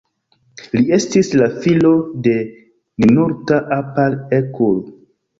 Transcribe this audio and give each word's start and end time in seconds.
Li 0.75 0.79
estis 0.95 1.27
la 1.41 1.49
filo 1.65 1.91
de 2.27 2.33
Ninurta-apal-ekur. 3.03 4.81